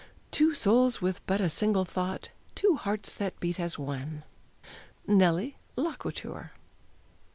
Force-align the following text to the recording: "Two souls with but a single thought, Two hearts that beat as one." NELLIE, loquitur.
"Two 0.31 0.55
souls 0.55 0.99
with 0.99 1.23
but 1.27 1.39
a 1.39 1.47
single 1.47 1.85
thought, 1.85 2.31
Two 2.55 2.75
hearts 2.75 3.13
that 3.13 3.39
beat 3.39 3.59
as 3.59 3.77
one." 3.77 4.23
NELLIE, 5.05 5.57
loquitur. 5.77 6.53